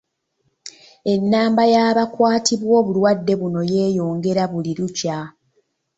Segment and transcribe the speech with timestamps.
[1.13, 5.17] Ennamba y’abakwatibwa obulwadde buno yeeyongera buli lukya.